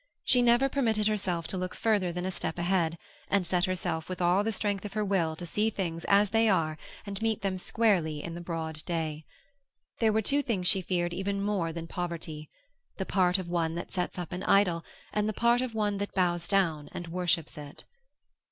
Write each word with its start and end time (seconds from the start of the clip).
She 0.23 0.41
never 0.41 0.67
permitted 0.67 1.05
herself 1.07 1.45
to 1.45 1.59
look 1.59 1.75
further 1.75 2.11
than 2.11 2.25
a 2.25 2.31
step 2.31 2.57
ahead, 2.57 2.97
and 3.29 3.45
set 3.45 3.65
herself 3.65 4.09
with 4.09 4.19
all 4.19 4.43
the 4.43 4.51
strength 4.51 4.83
of 4.83 4.93
her 4.93 5.05
will 5.05 5.35
to 5.35 5.45
see 5.45 5.69
things 5.69 6.05
as 6.05 6.31
they 6.31 6.49
are 6.49 6.79
and 7.05 7.21
meet 7.21 7.43
them 7.43 7.59
squarely 7.59 8.23
in 8.23 8.33
the 8.33 8.41
broad 8.41 8.83
day. 8.85 9.25
There 9.99 10.11
were 10.11 10.23
two 10.23 10.41
things 10.41 10.65
she 10.65 10.81
feared 10.81 11.13
even 11.13 11.39
more 11.39 11.71
than 11.71 11.85
poverty: 11.85 12.49
the 12.97 13.05
part 13.05 13.37
of 13.37 13.47
one 13.47 13.75
that 13.75 13.91
sets 13.91 14.17
up 14.17 14.31
an 14.31 14.41
idol 14.41 14.83
and 15.13 15.29
the 15.29 15.33
part 15.33 15.61
of 15.61 15.75
one 15.75 15.99
that 15.99 16.15
bows 16.15 16.47
down 16.47 16.89
and 16.93 17.07
worships 17.09 17.55
it. 17.55 17.83